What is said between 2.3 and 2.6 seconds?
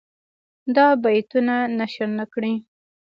کړي.